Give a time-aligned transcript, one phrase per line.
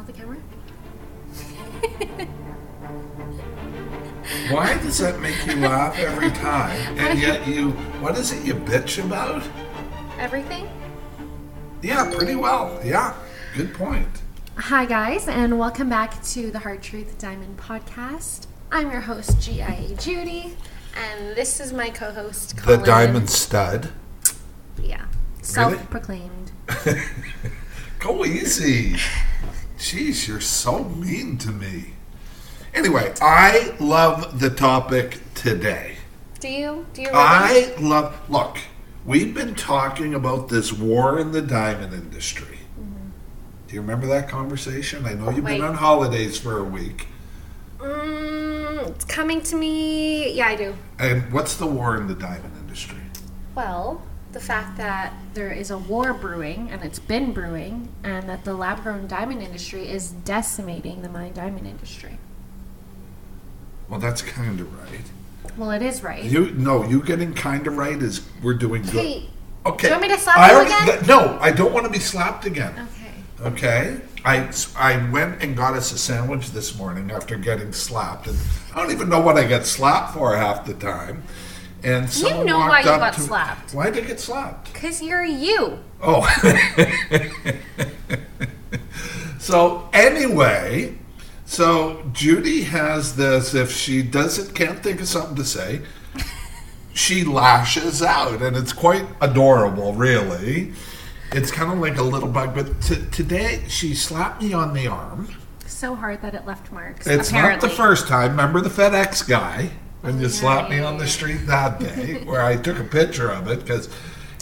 [0.00, 0.38] off the camera?
[4.50, 6.98] Why does that make you laugh every time?
[6.98, 9.42] And yet you, what is it you bitch about?
[10.18, 10.68] Everything?
[11.82, 12.80] Yeah, pretty well.
[12.82, 13.14] Yeah,
[13.54, 14.08] good point.
[14.56, 18.46] Hi, guys, and welcome back to the Hard Truth Diamond Podcast.
[18.72, 20.56] I'm your host, GIA Judy,
[20.96, 23.90] and this is my co host, The diamond stud.
[24.82, 25.04] Yeah.
[25.42, 26.52] Self proclaimed.
[27.98, 28.96] Go easy.
[29.80, 31.94] Jeez, you're so mean to me.
[32.74, 35.96] Anyway, I love the topic today.
[36.38, 36.86] Do you?
[36.92, 37.18] Do you really?
[37.18, 38.30] I love.
[38.30, 38.58] Look,
[39.06, 42.58] we've been talking about this war in the diamond industry.
[43.68, 45.06] Do you remember that conversation?
[45.06, 45.56] I know you've Wait.
[45.56, 47.08] been on holidays for a week.
[47.78, 50.34] Mm, it's coming to me.
[50.34, 50.76] Yeah, I do.
[50.98, 53.00] And what's the war in the diamond industry?
[53.54, 58.44] Well, the fact that there is a war brewing, and it's been brewing, and that
[58.44, 62.18] the lab grown diamond industry is decimating the mine diamond industry.
[63.88, 65.00] Well, that's kind of right.
[65.56, 66.22] Well, it is right.
[66.22, 68.92] You no, you getting kind of right is we're doing good.
[68.92, 69.30] Hey,
[69.66, 69.88] Okay.
[69.88, 70.86] do you want me to slap I you already- again?
[70.98, 72.88] th- no, I don't want to be slapped again.
[73.42, 73.48] okay.
[73.48, 74.00] Okay.
[74.24, 78.36] I, I went and got us a sandwich this morning after getting slapped, and
[78.74, 81.22] I don't even know what I get slapped for half the time.
[81.82, 83.74] And someone you know why you got to- slapped.
[83.74, 84.72] Why did I get slapped?
[84.72, 85.78] Because you're you.
[86.02, 86.26] Oh.
[89.38, 90.98] so anyway,
[91.44, 93.54] so Judy has this.
[93.54, 95.82] If she doesn't can't think of something to say,
[96.92, 100.72] she lashes out, and it's quite adorable, really.
[101.32, 104.88] It's kind of like a little bug, but t- today she slapped me on the
[104.88, 105.28] arm.
[105.66, 107.06] So hard that it left marks.
[107.06, 107.68] It's apparently.
[107.68, 108.32] not the first time.
[108.32, 109.70] Remember the FedEx guy
[110.02, 113.48] when you slapped me on the street that day, where I took a picture of
[113.48, 113.88] it because.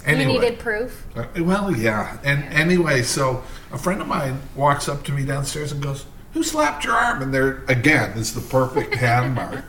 [0.06, 1.06] Anyway, You needed proof.
[1.16, 2.18] uh, well, yeah.
[2.24, 3.42] And anyway, so
[3.72, 7.20] a friend of mine walks up to me downstairs and goes, "Who slapped your arm?"
[7.20, 9.64] And there again is the perfect hand mark.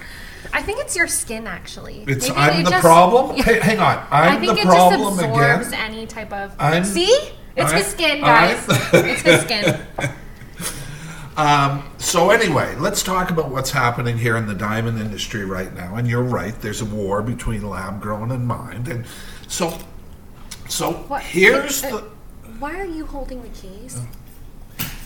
[0.53, 2.05] I think it's your skin, actually.
[2.07, 3.35] It's Maybe I'm the just- problem.
[3.41, 5.91] Hey, hang on, I I'm think the it problem just absorbs again.
[5.91, 6.55] any type of.
[6.57, 7.11] I'm- See,
[7.57, 8.69] it's I- his skin, guys.
[8.69, 9.79] I- it's his skin.
[11.39, 15.95] Um, so anyway, let's talk about what's happening here in the diamond industry right now.
[15.95, 18.89] And you're right, there's a war between lab grown and mined.
[18.89, 19.05] And
[19.47, 19.77] so,
[20.67, 21.23] so What?
[21.23, 21.97] here's uh, the
[22.59, 24.01] Why are you holding the keys?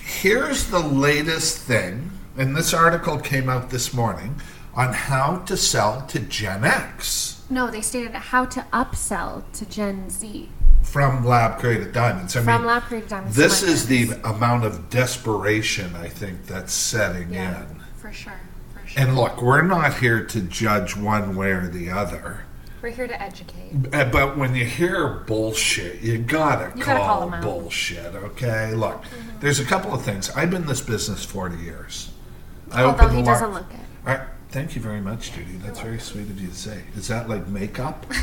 [0.04, 2.10] here's the latest thing.
[2.36, 4.42] And this article came out this morning
[4.74, 7.44] on how to sell to Gen X.
[7.48, 10.50] No, they stated how to upsell to Gen Z
[10.94, 12.36] from lab created diamonds.
[12.36, 13.36] I from mean, lab created diamonds.
[13.36, 17.82] this is the amount of desperation I think that's setting yeah, in.
[17.98, 18.40] for sure,
[18.76, 19.02] for sure.
[19.02, 22.46] And look, we're not here to judge one way or the other.
[22.84, 23.72] We're here to educate.
[23.92, 28.76] Uh, But when you hear bullshit, you gotta, You call, gotta call them bullshit, okay?
[28.76, 29.04] Look,
[29.40, 30.30] there's a couple of things.
[30.36, 32.12] I've been in this business 40 years.
[32.72, 33.80] I Although opened he doesn't look it.
[34.06, 35.54] All right, thank you very much, Judy.
[35.54, 36.84] That's very sweet of you to say.
[36.96, 38.06] Is that like makeup?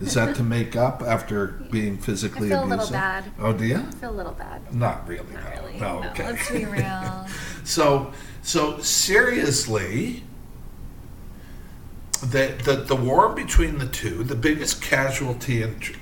[0.00, 2.92] Is that to make up after being physically I feel a little abusive?
[2.92, 3.24] bad.
[3.38, 3.76] Oh, do you?
[3.78, 4.74] I feel a little bad.
[4.74, 5.32] Not really.
[5.34, 5.50] Not no.
[5.62, 5.80] really.
[5.80, 6.24] No, No, okay.
[6.26, 7.26] let's be real.
[7.64, 8.12] so,
[8.42, 10.22] so seriously,
[12.20, 15.78] the, the the war between the two, the biggest casualty in.
[15.80, 15.94] tr-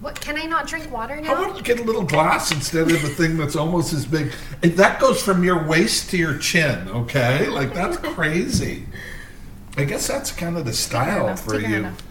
[0.00, 0.20] What?
[0.20, 1.44] Can I not drink water How now?
[1.44, 4.32] about you get a little glass instead of a thing that's almost as big?
[4.62, 7.48] And that goes from your waist to your chin, okay?
[7.48, 8.86] Like that's crazy.
[9.76, 12.02] I guess that's kind of the style for you enough.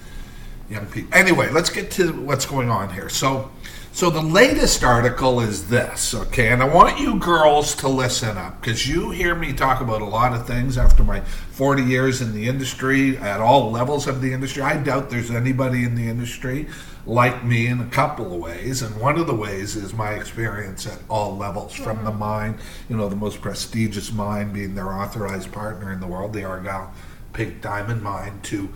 [0.69, 1.13] Young people.
[1.13, 3.09] Anyway, let's get to what's going on here.
[3.09, 3.51] So,
[3.91, 6.49] so the latest article is this, okay?
[6.49, 10.05] And I want you girls to listen up because you hear me talk about a
[10.05, 14.33] lot of things after my 40 years in the industry at all levels of the
[14.33, 14.63] industry.
[14.63, 16.67] I doubt there's anybody in the industry
[17.05, 20.87] like me in a couple of ways, and one of the ways is my experience
[20.87, 22.19] at all levels, from the mm-hmm.
[22.19, 22.59] mine,
[22.89, 26.91] you know, the most prestigious mine being their authorized partner in the world, the Argyle
[27.33, 28.69] Pink Diamond Mine, to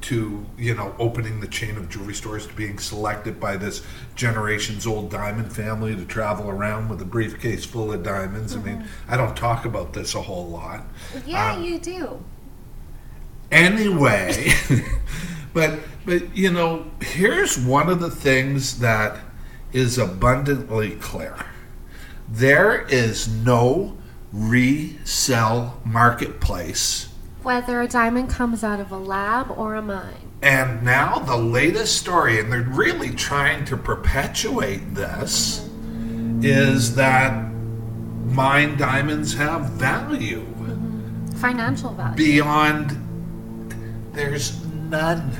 [0.00, 3.82] to you know opening the chain of jewelry stores to being selected by this
[4.14, 8.54] generations old diamond family to travel around with a briefcase full of diamonds.
[8.54, 10.84] I mean, I don't talk about this a whole lot.
[11.26, 12.22] Yeah, Um, you do.
[13.50, 14.52] Anyway,
[15.52, 19.18] but but you know, here's one of the things that
[19.72, 21.36] is abundantly clear.
[22.28, 23.96] There is no
[24.32, 27.07] resell marketplace
[27.42, 30.32] Whether a diamond comes out of a lab or a mine.
[30.42, 35.68] And now the latest story, and they're really trying to perpetuate this,
[36.42, 37.32] is that
[38.26, 40.46] mine diamonds have value
[41.36, 42.16] Financial value.
[42.16, 42.96] beyond.
[44.12, 45.30] There's none.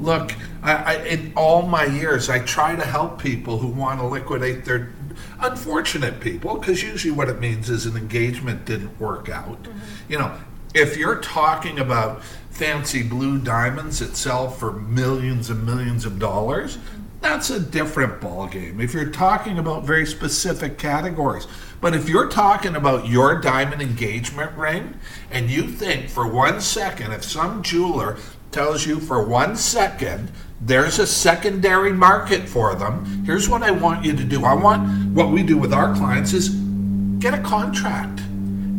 [0.00, 4.06] Look, I, I, in all my years, I try to help people who want to
[4.06, 4.92] liquidate their
[5.40, 9.62] unfortunate people because usually what it means is an engagement didn't work out.
[9.62, 10.12] Mm-hmm.
[10.12, 10.34] You know,
[10.74, 16.78] if you're talking about fancy blue diamonds that sell for millions and millions of dollars,
[17.20, 18.82] that's a different ballgame.
[18.82, 21.46] If you're talking about very specific categories,
[21.80, 24.98] but if you're talking about your diamond engagement ring
[25.30, 28.18] and you think for one second, if some jeweler
[28.50, 30.30] tells you for one second
[30.60, 34.44] there's a secondary market for them, here's what I want you to do.
[34.44, 36.50] I want what we do with our clients is
[37.18, 38.22] get a contract,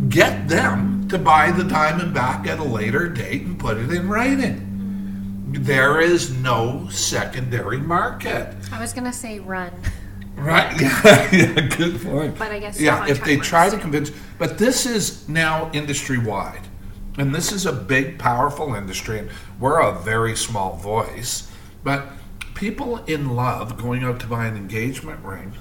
[0.09, 4.09] get them to buy the diamond back at a later date and put it in
[4.09, 5.51] writing.
[5.51, 8.55] There is no secondary market.
[8.71, 9.71] I was gonna say run,
[10.35, 10.79] Right?
[10.81, 12.37] Yeah, yeah, good point.
[12.37, 16.61] but I guess Yeah, if they try to convince, but this is now industry wide.
[17.17, 21.49] And this is a big, powerful industry, and we're a very small voice.
[21.83, 22.09] But
[22.55, 25.53] people in love going out to buy an engagement ring,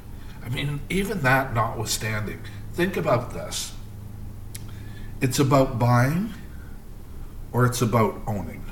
[0.45, 2.41] I mean, even that notwithstanding,
[2.73, 3.74] think about this
[5.25, 6.35] it's about buying
[7.51, 8.63] or it's about owning.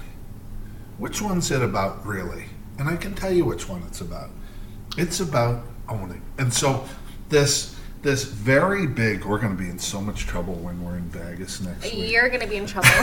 [0.99, 2.45] Which one's it about, really?
[2.79, 4.29] And I can tell you which one it's about.
[4.99, 6.21] It's about owning.
[6.37, 6.85] And so
[7.31, 11.09] this this very big we're going to be in so much trouble when we're in
[11.09, 12.13] Vegas next week.
[12.13, 12.91] You're gonna be in trouble.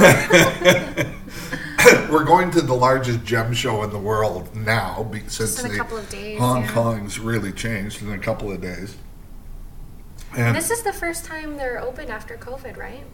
[2.11, 5.97] we're going to the largest gem show in the world now be- since the couple
[5.97, 6.71] of days, Hong yeah.
[6.71, 8.95] Kong's really changed in a couple of days.
[10.37, 13.05] And this is the first time they're open after COVID, right?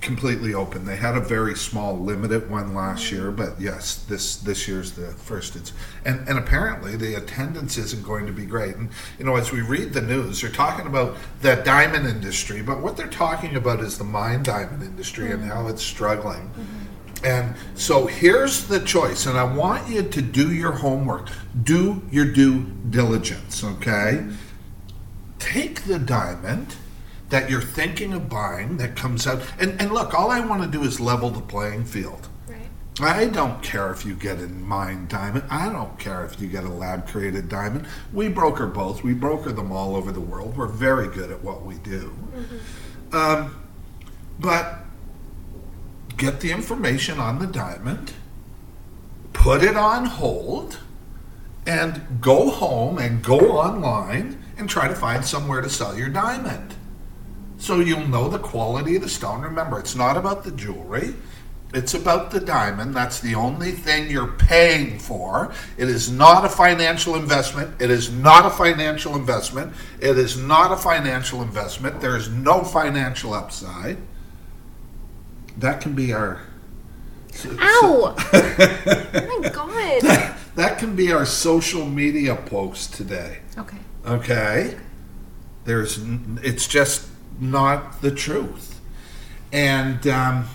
[0.00, 0.84] Completely open.
[0.84, 5.08] They had a very small, limited one last year, but yes, this this year's the
[5.08, 5.56] first.
[5.56, 5.72] It's
[6.04, 8.76] and and apparently the attendance isn't going to be great.
[8.76, 12.80] And you know, as we read the news, they're talking about the diamond industry, but
[12.80, 16.50] what they're talking about is the mine diamond industry and how it's struggling.
[17.24, 21.28] And so here's the choice, and I want you to do your homework,
[21.64, 24.24] do your due diligence, okay?
[25.40, 26.76] Take the diamond
[27.28, 30.68] that you're thinking of buying that comes out, and, and look, all I want to
[30.68, 32.28] do is level the playing field.
[32.48, 32.68] Right.
[33.00, 35.44] I don't care if you get a mine diamond.
[35.50, 37.86] I don't care if you get a lab created diamond.
[38.12, 39.04] We broker both.
[39.04, 40.56] We broker them all over the world.
[40.56, 42.12] We're very good at what we do.
[42.34, 43.16] Mm-hmm.
[43.16, 43.64] Um,
[44.40, 44.84] but
[46.16, 48.12] get the information on the diamond,
[49.32, 50.78] put it on hold,
[51.66, 56.74] and go home and go online and try to find somewhere to sell your diamond.
[57.58, 59.42] So you'll know the quality of the stone.
[59.42, 61.14] Remember, it's not about the jewelry.
[61.74, 62.94] It's about the diamond.
[62.94, 65.52] That's the only thing you're paying for.
[65.76, 67.82] It is not a financial investment.
[67.82, 69.74] It is not a financial investment.
[70.00, 72.00] It is not a financial investment.
[72.00, 73.98] There is no financial upside.
[75.58, 76.40] That can be our.
[77.44, 78.14] Ow!
[78.32, 80.36] oh my god.
[80.54, 83.40] That can be our social media post today.
[83.58, 83.76] Okay.
[84.06, 84.76] Okay?
[85.64, 86.00] There's,
[86.42, 87.07] it's just
[87.40, 88.80] not the truth.
[89.52, 90.46] And um,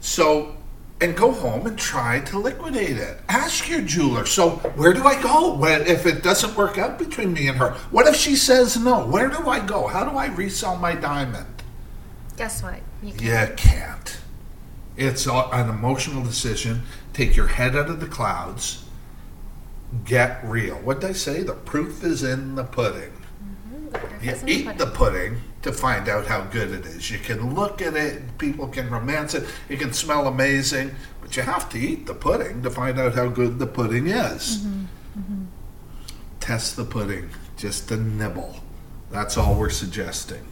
[0.00, 0.56] so,
[1.00, 3.20] and go home and try to liquidate it.
[3.28, 4.26] Ask your jeweler.
[4.26, 7.72] So, where do I go when, if it doesn't work out between me and her?
[7.90, 9.06] What if she says no?
[9.06, 9.86] Where do I go?
[9.86, 11.46] How do I resell my diamond?
[12.36, 12.80] Guess what?
[13.02, 13.48] You can.
[13.50, 14.18] You can't.
[14.96, 16.82] It's an emotional decision.
[17.12, 18.84] Take your head out of the clouds.
[20.04, 20.76] Get real.
[20.76, 21.42] What did I say?
[21.42, 23.12] The proof is in the pudding.
[23.90, 24.78] The You in the eat pudding.
[24.78, 27.10] the pudding to find out how good it is.
[27.10, 31.42] You can look at it, people can romance it, it can smell amazing, but you
[31.42, 34.58] have to eat the pudding to find out how good the pudding is.
[34.58, 35.44] Mm-hmm.
[36.40, 38.56] Test the pudding, just a nibble.
[39.10, 40.42] That's all we're suggesting.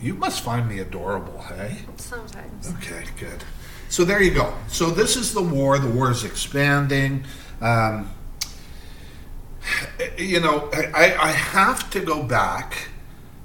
[0.00, 1.78] You must find me adorable, hey?
[1.96, 2.72] Sometimes.
[2.74, 3.44] Okay, good.
[3.88, 4.54] So there you go.
[4.68, 5.78] So this is the war.
[5.78, 7.24] The war is expanding.
[7.60, 8.10] Um,
[10.18, 12.88] you know, I, I have to go back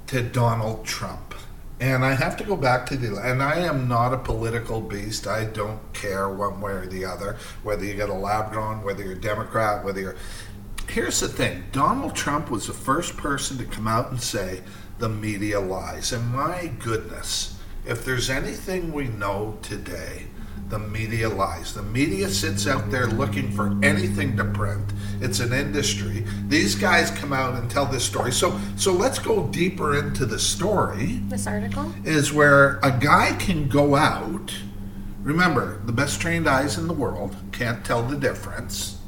[0.08, 1.34] to Donald Trump.
[1.80, 5.26] And I have to go back to the, and I am not a political beast.
[5.26, 9.02] I don't care one way or the other, whether you get a lab grown, whether
[9.02, 10.16] you're Democrat, whether you're.
[10.88, 14.62] Here's the thing Donald Trump was the first person to come out and say
[14.98, 16.12] the media lies.
[16.12, 20.26] And my goodness, if there's anything we know today,
[20.68, 21.74] the media lies.
[21.74, 24.92] The media sits out there looking for anything to print.
[25.20, 26.24] It's an industry.
[26.48, 28.32] These guys come out and tell this story.
[28.32, 31.92] So so let's go deeper into the story This article?
[32.04, 34.54] is where a guy can go out.
[35.22, 38.98] Remember, the best trained eyes in the world can't tell the difference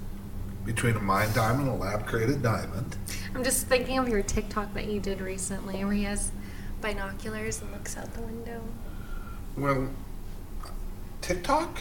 [0.65, 2.97] between a mine diamond and a lab created diamond.
[3.35, 6.33] I'm just thinking of your TikTok that you did recently where he has
[6.81, 8.63] binoculars and looks out the window.
[9.57, 9.91] Well,
[11.31, 11.81] TikTok?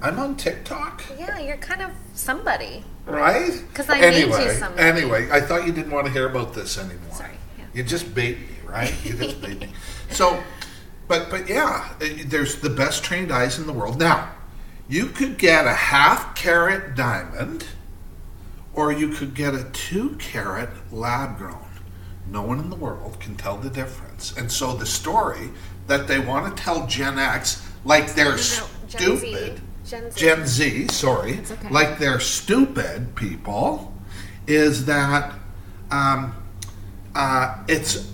[0.00, 2.84] I'm on TikTok, Yeah, you're kind of somebody.
[3.04, 3.52] right?
[3.74, 4.82] 'Cause I made you anyway, somebody.
[4.88, 7.12] Anyway, I thought you didn't want to hear about this anymore.
[7.14, 7.64] Sorry, yeah.
[7.74, 8.94] You just bait me, right?
[9.04, 9.72] You just bait me.
[10.10, 10.42] So,
[11.06, 13.98] but but yeah, eh, there's the best trained eyes in the world.
[13.98, 14.30] Now,
[14.88, 17.66] you could get a half carat diamond,
[18.72, 21.66] or you could get a two carat lab grown.
[22.30, 24.32] No one in the world can tell the difference.
[24.36, 25.50] And so the story
[25.88, 29.56] that they want to tell Gen X, like they're No, Gen stupid.
[29.56, 29.62] Z.
[29.84, 30.20] Gen Z.
[30.20, 31.70] Gen Z, sorry, okay.
[31.70, 33.94] like they're stupid people,
[34.46, 35.34] is that
[35.90, 36.34] um,
[37.14, 38.10] uh, it's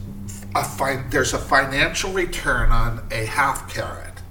[0.54, 4.22] a fi- there's a financial return on a half carat.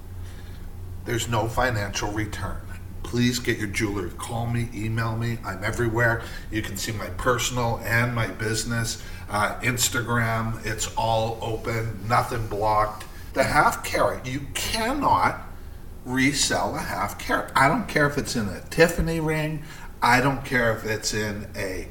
[1.04, 2.60] There's no financial return.
[3.02, 4.08] Please get your jeweler.
[4.08, 5.38] Call me, email me.
[5.44, 6.22] I'm everywhere.
[6.50, 9.02] You can see my personal and my business.
[9.28, 13.04] Uh, Instagram, it's all open, nothing blocked.
[13.34, 15.43] The half carat, you cannot
[16.04, 17.52] resell a half carat.
[17.56, 19.62] I don't care if it's in a Tiffany ring.
[20.02, 21.88] I don't care if it's in a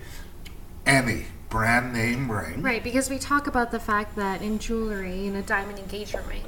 [0.85, 2.61] any brand name ring.
[2.61, 6.43] Right, because we talk about the fact that in jewelry, in a diamond engagement ring,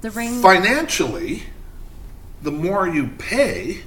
[0.00, 0.40] the ring.
[0.40, 1.44] Financially,
[2.42, 3.82] the more you pay,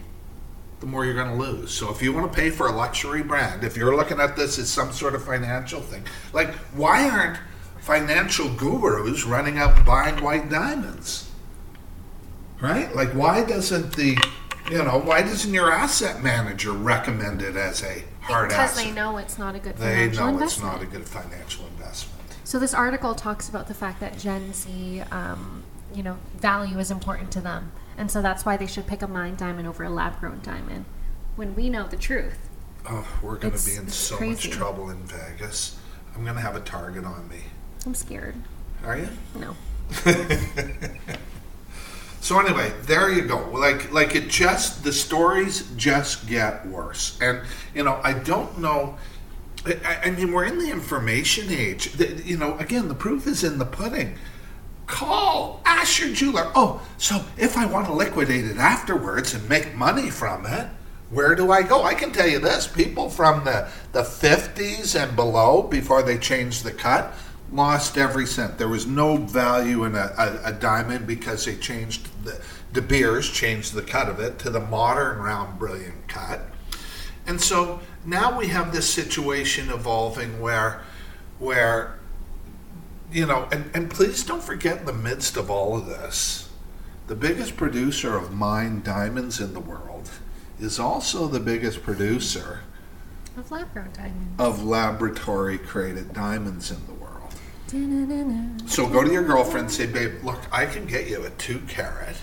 [0.80, 1.72] the more you're going to lose.
[1.72, 4.60] So if you want to pay for a luxury brand, if you're looking at this
[4.60, 7.40] as some sort of financial thing, like why aren't
[7.80, 11.30] financial gurus running out and buying white diamonds?
[12.64, 12.96] Right?
[12.96, 14.18] Like why doesn't the
[14.72, 18.86] you know, why doesn't your asset manager recommend it as a hard because asset?
[18.86, 22.22] they know it's not a good They know it's not a good financial investment.
[22.46, 26.90] So this article talks about the fact that Gen Z, um, you know, value is
[26.92, 29.90] important to them, and so that's why they should pick a mine diamond over a
[29.90, 30.86] lab-grown diamond.
[31.36, 32.38] When we know the truth,
[32.90, 34.48] Oh, we're going to be in so crazy.
[34.50, 35.78] much trouble in Vegas.
[36.16, 37.40] I'm going to have a target on me.
[37.86, 38.36] I'm scared.
[38.86, 39.10] Are you?
[39.36, 39.56] No.
[42.24, 43.50] So anyway, there you go.
[43.52, 47.18] Like like it just the stories just get worse.
[47.22, 47.42] And
[47.76, 48.98] you know, I don't know
[49.66, 51.94] I, I mean, we're in the information age.
[51.94, 54.18] The, you know, again, the proof is in the pudding.
[54.88, 55.62] Call,
[56.00, 56.52] your jeweler.
[56.56, 60.68] Oh, so if I want to liquidate it afterwards and make money from it,
[61.10, 61.84] where do I go?
[61.84, 66.64] I can tell you this: people from the the fifties and below, before they changed
[66.64, 67.14] the cut,
[67.54, 68.58] lost every cent.
[68.58, 72.42] There was no value in a, a, a diamond because they changed the
[72.74, 76.42] De Beers changed the cut of it to the modern round brilliant cut.
[77.28, 80.82] And so now we have this situation evolving where,
[81.40, 82.00] where,
[83.12, 86.50] you know, and, and please don't forget in the midst of all of this,
[87.08, 90.10] the biggest producer of mined diamonds in the world
[90.60, 92.62] is also the biggest producer
[93.38, 94.36] Of lab-grown diamond.
[94.40, 96.93] of laboratory created diamonds in the world.
[98.68, 101.60] So go to your girlfriend and say, babe, look, I can get you a two
[101.68, 102.18] carat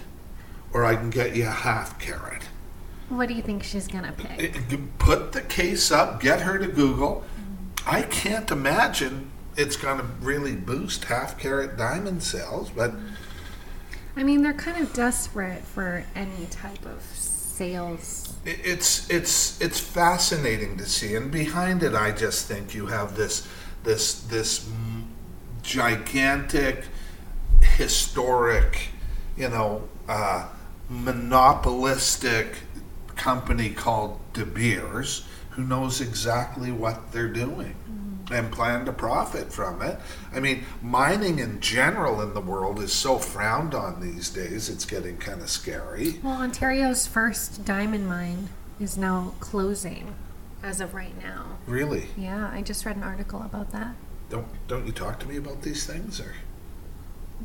[0.73, 2.43] or I can get you a half carat.
[3.09, 4.57] What do you think she's gonna pick?
[4.57, 7.25] Eh, put the case up, get her to Google.
[7.25, 7.91] Mm-hmm.
[7.91, 12.95] I can't imagine it's going to really boost half carat diamond sales, but
[14.17, 18.35] I mean, they're kind of desperate for any type of sales.
[18.45, 21.15] it's it's it's fascinating to see.
[21.15, 23.47] And behind it, I just think you have this
[23.85, 24.69] this this
[25.63, 26.85] gigantic,
[27.61, 28.89] historic,
[29.37, 30.49] you know, uh,
[30.89, 32.57] monopolistic
[33.17, 37.75] company called De Beers who knows exactly what they're doing
[38.31, 39.99] and plan to profit from it.
[40.33, 44.85] I mean, mining in general in the world is so frowned on these days, it's
[44.85, 46.21] getting kind of scary.
[46.23, 48.49] Well, Ontario's first diamond mine
[48.79, 50.15] is now closing
[50.63, 51.59] as of right now.
[51.67, 52.07] Really?
[52.17, 53.95] Yeah, I just read an article about that.
[54.31, 56.33] Don't don't you talk to me about these things or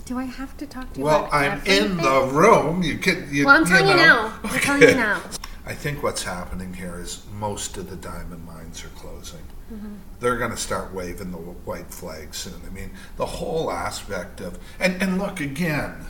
[0.06, 2.84] Do I have to talk to you Well, about I'm in the room.
[2.84, 4.28] You can you Well, I'm telling you, know.
[4.28, 4.40] now.
[4.44, 5.22] I'm telling you now.
[5.66, 9.42] I think what's happening here is most of the diamond mines are closing.
[9.74, 9.96] Mm-hmm.
[10.20, 12.62] They're going to start waving the white flag soon.
[12.68, 16.06] I mean, the whole aspect of and and look again.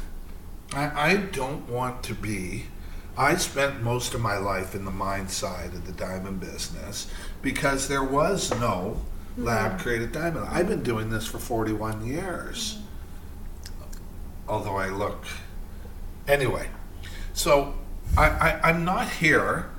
[0.74, 2.66] I, I don't want to be.
[3.18, 7.08] I spent most of my life in the mine side of the diamond business
[7.42, 9.00] because there was no
[9.38, 10.48] lab created diamond.
[10.50, 12.80] I've been doing this for 41 years.
[14.48, 15.26] Although I look.
[16.28, 16.70] Anyway,
[17.34, 17.74] so
[18.18, 19.70] I, I, I'm not here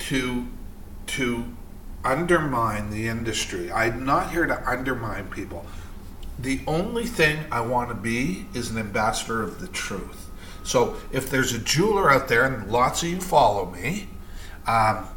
[0.00, 0.46] to
[1.06, 1.44] to
[2.04, 3.72] undermine the industry.
[3.72, 5.64] I'm not here to undermine people.
[6.38, 10.30] The only thing I want to be is an ambassador of the truth.
[10.62, 14.08] So if there's a jeweler out there, and lots of you follow me,
[14.66, 15.08] um,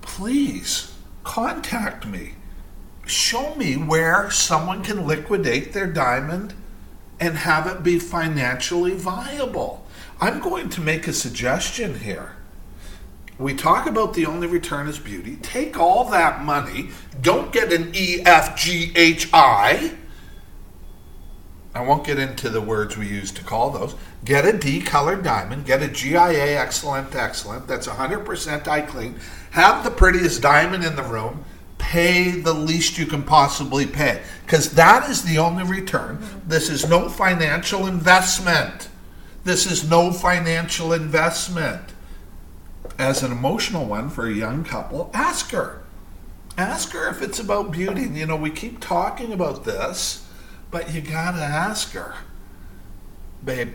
[0.00, 0.94] please
[1.28, 2.32] contact me.
[3.06, 6.54] Show me where someone can liquidate their diamond
[7.20, 9.86] and have it be financially viable.
[10.22, 12.34] I'm going to make a suggestion here.
[13.38, 15.36] We talk about the only return is beauty.
[15.36, 16.88] Take all that money.
[17.20, 18.22] Don't get an E
[18.96, 19.28] H
[21.78, 21.82] I.
[21.82, 23.94] Won't get into the words we use to call those.
[24.24, 25.66] Get a D colored diamond.
[25.66, 27.66] Get a GIA excellent, excellent.
[27.66, 29.16] That's 100% eye clean.
[29.52, 31.44] Have the prettiest diamond in the room.
[31.78, 34.22] Pay the least you can possibly pay.
[34.44, 36.18] Because that is the only return.
[36.46, 38.88] This is no financial investment.
[39.44, 41.82] This is no financial investment.
[42.98, 45.82] As an emotional one for a young couple, ask her.
[46.58, 48.02] Ask her if it's about beauty.
[48.02, 50.27] You know, we keep talking about this,
[50.70, 52.14] but you gotta ask her.
[53.44, 53.72] Babe,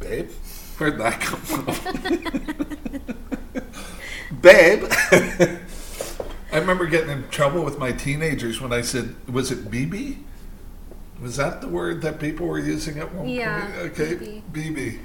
[0.00, 0.30] babe,
[0.78, 1.66] where'd that come from?
[4.40, 4.84] babe.
[6.50, 10.16] I remember getting in trouble with my teenagers when I said, was it BB?
[11.20, 13.76] Was that the word that people were using at one Yeah, point?
[13.92, 14.42] Okay, BB.
[14.52, 14.98] BB.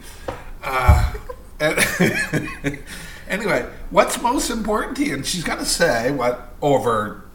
[0.64, 1.14] Uh,
[1.60, 2.80] and-
[3.30, 5.16] anyway, what's most important to you?
[5.16, 7.26] And she's going to say what over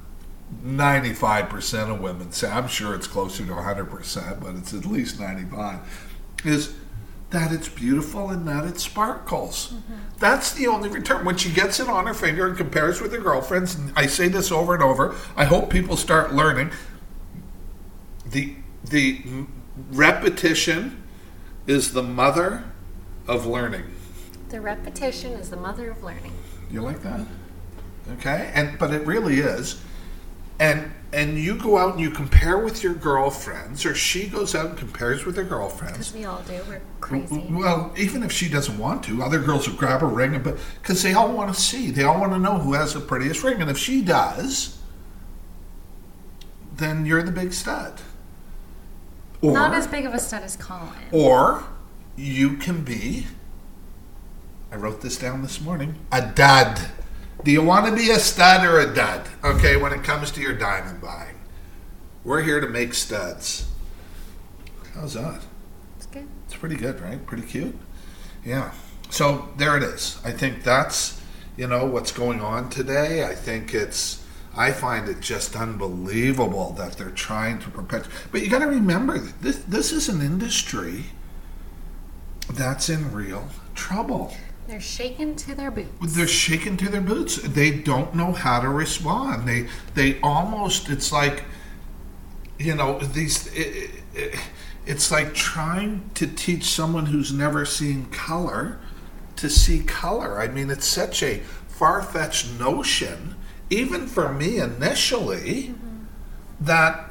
[0.64, 2.50] 95% of women say.
[2.50, 5.80] I'm sure it's closer to 100%, but it's at least 95.
[6.44, 6.74] Is
[7.30, 9.72] that it's beautiful and that it sparkles.
[9.72, 9.94] Mm-hmm.
[10.18, 11.24] That's the only return.
[11.24, 14.28] When she gets it on her finger and compares with her girlfriends, and I say
[14.28, 16.70] this over and over, I hope people start learning
[18.30, 19.22] the the
[19.90, 21.02] repetition
[21.66, 22.64] is the mother
[23.26, 23.84] of learning.
[24.48, 26.32] The repetition is the mother of learning.
[26.70, 27.26] You like that?
[28.14, 29.82] Okay, and but it really is,
[30.58, 34.66] and and you go out and you compare with your girlfriends, or she goes out
[34.66, 36.12] and compares with her girlfriends.
[36.12, 36.60] Because we all do.
[36.68, 37.46] We're crazy.
[37.50, 40.58] Well, even if she doesn't want to, other girls will grab a ring, and but
[40.82, 43.42] because they all want to see, they all want to know who has the prettiest
[43.42, 44.78] ring, and if she does,
[46.76, 48.00] then you're the big stud.
[49.40, 50.92] Or, Not as big of a stud as Colin.
[51.12, 51.64] or
[52.16, 53.26] you can be.
[54.70, 55.94] I wrote this down this morning.
[56.12, 56.90] A dud.
[57.44, 59.28] Do you want to be a stud or a dud?
[59.44, 61.36] Okay, when it comes to your diamond buying,
[62.24, 63.68] we're here to make studs.
[64.94, 65.42] How's that?
[65.96, 66.26] It's good.
[66.46, 67.24] It's pretty good, right?
[67.24, 67.78] Pretty cute.
[68.44, 68.72] Yeah.
[69.10, 70.20] So there it is.
[70.24, 71.20] I think that's
[71.56, 73.24] you know what's going on today.
[73.24, 74.24] I think it's
[74.56, 78.12] I find it just unbelievable that they're trying to perpetuate.
[78.32, 81.04] But you got to remember this this is an industry
[82.52, 84.34] that's in real trouble.
[84.68, 86.14] They're shaken to their boots.
[86.14, 87.36] They're shaken to their boots.
[87.36, 89.48] They don't know how to respond.
[89.48, 91.44] They they almost it's like
[92.58, 94.38] you know these it, it,
[94.84, 98.78] it's like trying to teach someone who's never seen color
[99.36, 100.38] to see color.
[100.38, 103.36] I mean, it's such a far-fetched notion
[103.70, 106.04] even for me initially mm-hmm.
[106.60, 107.10] that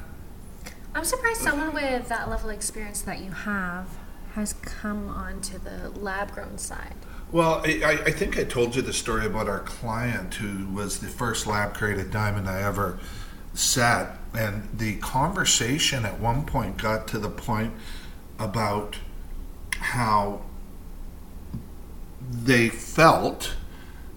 [0.93, 3.88] I'm surprised someone with that level of experience that you have
[4.38, 6.93] has come onto the lab grown side.
[7.32, 11.08] Well, I, I- think I told you the story about our client who was the
[11.08, 13.00] first lab created diamond I ever
[13.56, 14.19] set.
[14.38, 17.73] And the conversation at one point got to the point
[18.38, 18.97] about
[19.80, 20.43] how
[22.30, 23.56] they felt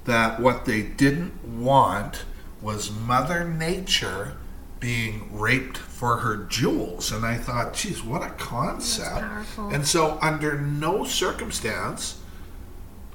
[0.05, 2.25] that what they didn't want
[2.61, 4.37] was Mother Nature
[4.81, 7.13] being raped for her jewels.
[7.13, 9.25] And I thought, geez, what a concept.
[9.59, 12.19] And so, under no circumstance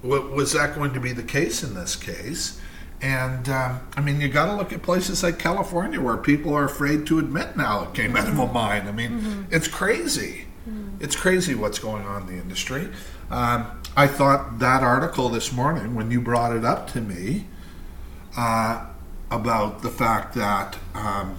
[0.04, 2.62] was that going to be the case in this case.
[3.02, 6.64] And um, I mean, you got to look at places like California where people are
[6.66, 8.88] afraid to admit now it came out of a mine.
[8.88, 10.46] I mean, it's crazy.
[11.00, 12.90] It's crazy what's going on in the industry.
[13.30, 17.46] Um, I thought that article this morning, when you brought it up to me,
[18.38, 18.86] uh,
[19.32, 21.38] about the fact that um,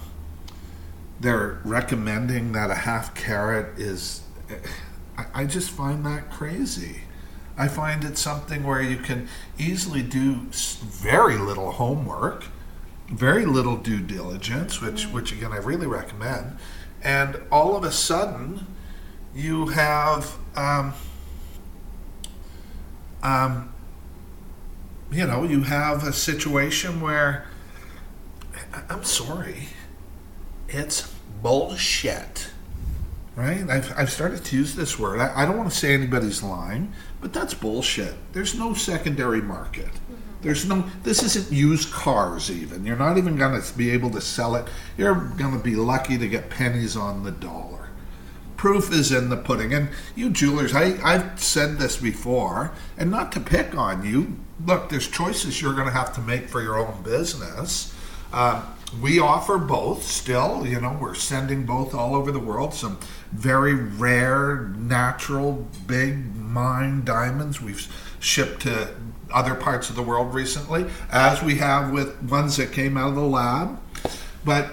[1.19, 4.21] they're recommending that a half carat is.
[5.17, 7.01] I, I just find that crazy.
[7.57, 9.27] I find it something where you can
[9.57, 12.45] easily do very little homework,
[13.09, 16.57] very little due diligence, which, which again I really recommend,
[17.03, 18.67] and all of a sudden
[19.33, 20.93] you have, um,
[23.23, 23.73] um,
[25.11, 27.47] you know, you have a situation where
[28.89, 29.69] I'm sorry,
[30.69, 32.49] it's bullshit
[33.37, 33.69] right?
[33.69, 35.19] I've, I've started to use this word.
[35.19, 38.15] I, I don't want to say anybody's lying, but that's bullshit.
[38.33, 39.91] There's no secondary market.
[40.41, 42.83] There's no, this isn't used cars even.
[42.83, 44.67] You're not even going to be able to sell it.
[44.97, 47.89] You're going to be lucky to get pennies on the dollar.
[48.55, 49.71] Proof is in the pudding.
[49.71, 54.39] And you jewelers, I, I've said this before, and not to pick on you.
[54.65, 57.93] Look, there's choices you're going to have to make for your own business.
[58.33, 58.63] Um,
[59.01, 60.65] we offer both still.
[60.65, 62.73] You know, we're sending both all over the world.
[62.73, 62.99] Some
[63.31, 67.87] very rare, natural, big mine diamonds we've
[68.19, 68.95] shipped to
[69.33, 73.15] other parts of the world recently, as we have with ones that came out of
[73.15, 73.79] the lab.
[74.45, 74.69] But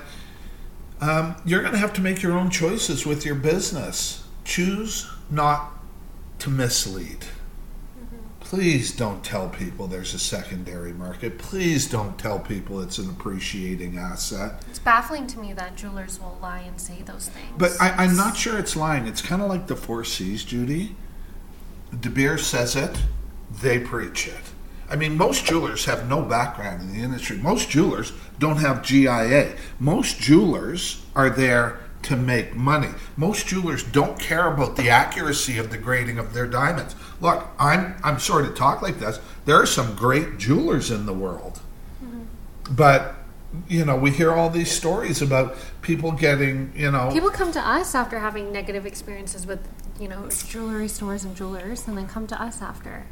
[1.00, 4.24] um, you're going to have to make your own choices with your business.
[4.44, 5.72] Choose not
[6.38, 7.26] to mislead.
[8.44, 11.38] Please don't tell people there's a secondary market.
[11.38, 14.62] Please don't tell people it's an appreciating asset.
[14.68, 17.48] It's baffling to me that jewelers will lie and say those things.
[17.56, 19.06] But I, I'm not sure it's lying.
[19.06, 20.94] It's kind of like the Four Cs, Judy.
[21.98, 22.94] De Beers says it,
[23.62, 24.52] they preach it.
[24.90, 27.38] I mean, most jewelers have no background in the industry.
[27.38, 29.56] Most jewelers don't have GIA.
[29.80, 32.90] Most jewelers are there to make money.
[33.16, 36.94] Most jewelers don't care about the accuracy of the grading of their diamonds.
[37.24, 39.18] Look, I'm I'm sorry to talk like this.
[39.46, 41.58] There are some great jewelers in the world,
[42.04, 42.24] mm-hmm.
[42.74, 43.14] but
[43.66, 47.66] you know we hear all these stories about people getting you know People come to
[47.66, 49.66] us after having negative experiences with,
[49.98, 53.06] you know, jewelry stores and jewelers, and then come to us after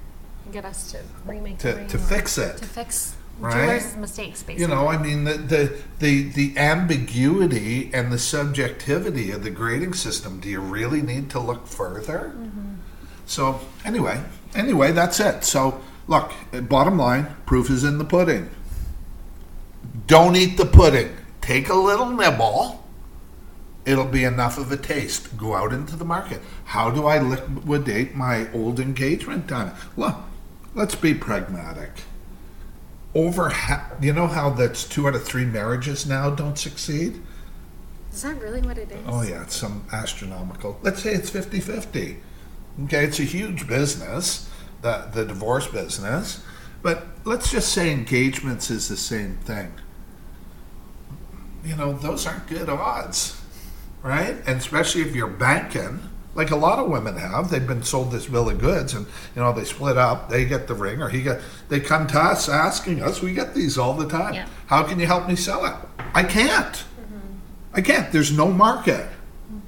[0.44, 2.58] and get us to remake to, to fix it.
[2.58, 3.54] to fix Right?
[3.54, 4.60] jewelers' mistakes, basically.
[4.60, 9.94] You know, I mean, the, the the the ambiguity and the subjectivity of the grading
[9.94, 10.38] system.
[10.38, 12.34] Do you really need to look further?
[12.36, 12.72] Mm-hmm.
[13.26, 14.22] So anyway,
[14.54, 15.44] anyway, that's it.
[15.44, 16.32] So look,
[16.68, 18.50] bottom line, proof is in the pudding.
[20.06, 21.16] Don't eat the pudding.
[21.40, 22.84] Take a little nibble.
[23.84, 25.36] It'll be enough of a taste.
[25.36, 26.40] Go out into the market.
[26.66, 29.76] How do I liquidate my old engagement diamond?
[29.96, 30.16] Look,
[30.74, 31.90] let's be pragmatic
[33.14, 37.20] over ha- you know how that's two out of three marriages now don't succeed
[38.12, 38.98] Is that really what it is?
[39.06, 42.16] oh yeah it's some astronomical let's say it's 50-50
[42.84, 44.48] okay it's a huge business
[44.82, 46.42] the, the divorce business
[46.82, 49.72] but let's just say engagements is the same thing.
[51.64, 53.40] You know those aren't good odds
[54.02, 54.36] right?
[54.46, 56.00] And especially if you're banking
[56.34, 59.06] like a lot of women have they've been sold this bill of goods and
[59.36, 62.18] you know they split up they get the ring or he get they come to
[62.18, 64.34] us asking us we get these all the time.
[64.34, 64.48] Yeah.
[64.66, 65.74] how can you help me sell it?
[66.14, 66.74] I can't.
[66.74, 67.74] Mm-hmm.
[67.74, 68.10] I can't.
[68.12, 69.08] There's no market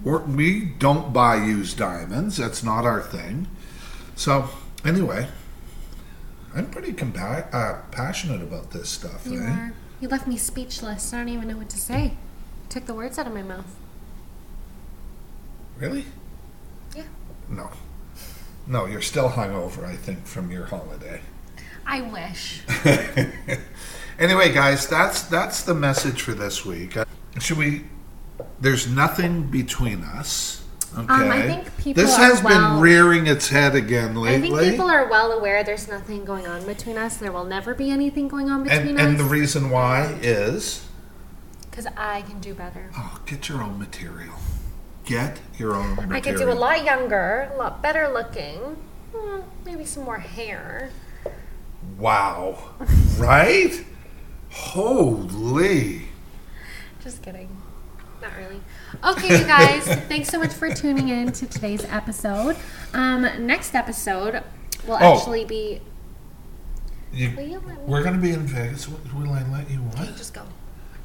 [0.04, 3.48] We're, we don't buy used diamonds that's not our thing
[4.14, 4.48] so
[4.84, 5.28] anyway
[6.54, 9.46] i'm pretty compa- uh, passionate about this stuff You eh?
[9.46, 9.74] are.
[10.00, 11.14] You left me speechless.
[11.14, 12.12] I don't even know what to say.
[12.68, 13.64] Took the words out of my mouth.
[15.78, 16.04] really
[16.94, 17.04] Yeah.
[17.48, 17.70] no
[18.66, 21.20] no you're still hungover i think from your holiday
[21.86, 22.62] I wish.
[24.18, 26.96] anyway, guys, that's that's the message for this week.
[26.96, 27.04] Uh,
[27.38, 27.84] Should we?
[28.64, 30.64] There's nothing between us.
[30.96, 31.12] Okay.
[31.12, 34.48] Um, I think people this has well- been rearing its head again lately.
[34.48, 37.18] I think people are well aware there's nothing going on between us.
[37.18, 40.86] There will never be anything going on between and, and the reason why is
[41.70, 42.90] Because I can do better.
[42.96, 44.36] oh, get your own material.
[45.04, 46.16] Get your own material.
[46.16, 48.78] I could do a lot younger, a lot better looking.
[49.14, 50.88] Hmm, maybe some more hair.
[51.98, 52.70] Wow.
[53.18, 53.84] right?
[54.48, 56.02] Holy.
[57.02, 57.54] Just kidding.
[58.24, 58.60] Not really.
[59.04, 59.84] Okay, you guys.
[60.08, 62.56] thanks so much for tuning in to today's episode.
[62.94, 64.42] Um, next episode
[64.86, 65.16] will Oh.
[65.18, 65.80] actually be.
[67.12, 68.88] You, Will you let me- we're going to be in Vegas.
[68.88, 70.16] Will I let you what?
[70.16, 70.42] Just go.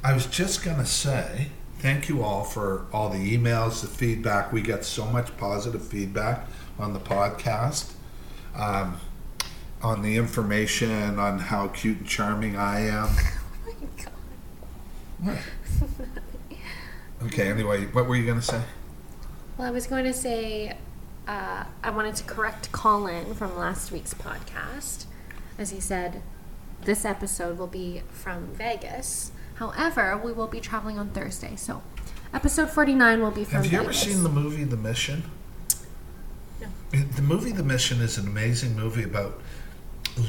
[0.03, 4.51] I was just going to say thank you all for all the emails, the feedback.
[4.53, 6.47] We get so much positive feedback
[6.79, 7.91] on the podcast,
[8.55, 8.99] um,
[9.81, 13.09] on the information, on how cute and charming I am.
[13.67, 15.37] Oh my god.
[15.37, 15.37] What?
[17.25, 18.61] Okay, anyway, what were you going to say?
[19.57, 20.77] Well, I was going to say
[21.27, 25.05] uh, I wanted to correct Colin from last week's podcast.
[25.57, 26.21] As he said,
[26.85, 29.31] this episode will be from Vegas.
[29.55, 31.57] However, we will be traveling on Thursday.
[31.57, 31.83] So,
[32.33, 33.71] episode 49 will be from Vegas.
[33.71, 35.23] Have you ever seen the movie The Mission?
[36.61, 36.67] No.
[36.91, 39.41] The movie The Mission is an amazing movie about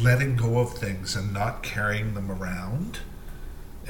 [0.03, 2.98] letting go of things and not carrying them around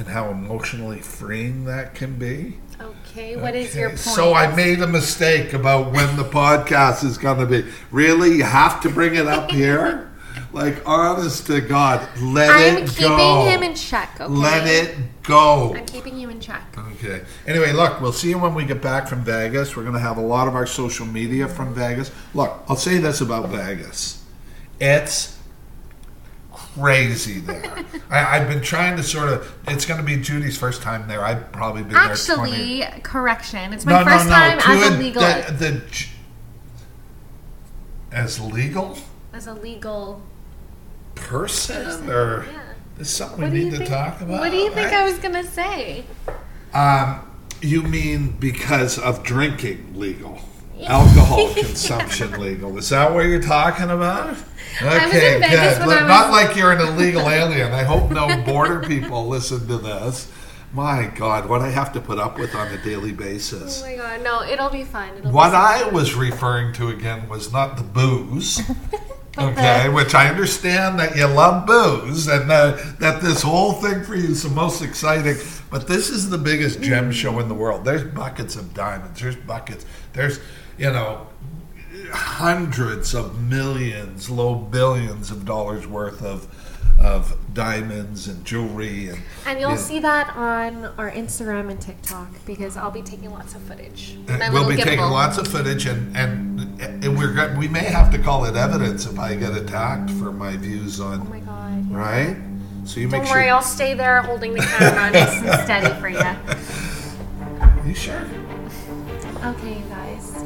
[0.00, 2.56] and how emotionally freeing that can be.
[2.80, 4.00] Okay, what is your point?
[4.00, 7.70] So I made a mistake about when the podcast is going to be.
[7.90, 8.36] Really?
[8.36, 10.10] You have to bring it up here?
[10.54, 13.44] like, honest to God, let I'm it keeping go.
[13.44, 14.32] him in check, okay?
[14.32, 15.74] Let it go.
[15.76, 16.74] I'm keeping you in check.
[16.94, 17.22] Okay.
[17.46, 19.76] Anyway, look, we'll see you when we get back from Vegas.
[19.76, 22.10] We're going to have a lot of our social media from Vegas.
[22.32, 24.20] Look, I'll say this about Vegas
[24.80, 25.36] it's
[26.74, 27.84] crazy there.
[28.10, 31.24] I, I've been trying to sort of, it's going to be Judy's first time there.
[31.24, 33.72] I've probably been there 20 Actually, correction.
[33.72, 36.06] It's my first time to as a a- legal The, the,
[38.12, 38.98] as legal
[39.32, 40.20] as a legal
[41.14, 42.60] person or yeah.
[42.98, 43.88] Is something What we need you to think?
[43.90, 44.40] talk about?
[44.40, 45.00] What do you think right?
[45.00, 46.04] I was gonna say?
[46.74, 47.26] Um,
[47.62, 50.38] you mean because of drinking legal?
[50.86, 52.76] Alcohol consumption legal.
[52.78, 54.36] Is that what you're talking about?
[54.80, 57.72] Okay, Vegas Not like you're an illegal alien.
[57.72, 60.30] I hope no border people listen to this.
[60.72, 63.82] My God, what I have to put up with on a daily basis.
[63.82, 65.16] Oh my god, no, it'll be fine.
[65.16, 68.60] It'll What be I was referring to again was not the booze.
[69.38, 74.02] Okay, the- which I understand that you love booze and uh, that this whole thing
[74.02, 75.36] for you is the most exciting.
[75.70, 77.84] But this is the biggest gem show in the world.
[77.84, 79.20] There's buckets of diamonds.
[79.20, 79.86] There's buckets.
[80.14, 80.40] There's,
[80.80, 81.26] you know,
[82.10, 86.48] hundreds of millions, low billions of dollars worth of
[86.98, 91.80] of diamonds and jewelry and And you'll you know, see that on our Instagram and
[91.80, 94.18] TikTok because I'll be taking lots of footage.
[94.28, 98.18] Uh, we'll be taking lots of footage, and, and and we're we may have to
[98.18, 101.20] call it evidence if I get attacked for my views on.
[101.20, 101.90] Oh my god.
[101.90, 102.36] right.
[102.84, 103.54] So you Don't make worry, sure.
[103.54, 106.18] I'll stay there holding the camera nice and steady for you.
[107.60, 108.26] Are You sure?
[109.44, 109.82] Okay.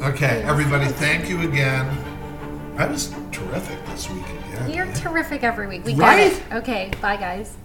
[0.03, 0.85] Okay, everybody.
[0.85, 1.85] Thank you again.
[2.77, 4.69] I was terrific this week again.
[4.69, 5.85] You're terrific every week.
[5.85, 6.17] We Right?
[6.17, 6.43] get it.
[6.53, 7.55] Okay, bye guys.